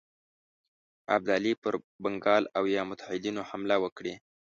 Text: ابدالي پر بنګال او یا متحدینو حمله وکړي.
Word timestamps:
ابدالي 1.15 1.53
پر 1.61 1.73
بنګال 2.03 2.43
او 2.57 2.63
یا 2.75 2.81
متحدینو 2.89 3.41
حمله 3.49 3.75
وکړي. 3.83 4.13